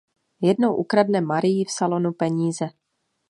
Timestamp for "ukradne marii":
0.75-1.63